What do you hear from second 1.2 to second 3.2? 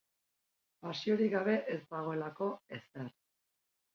gabe ez dagoelako ezer.